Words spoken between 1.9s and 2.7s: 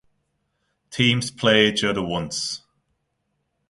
once.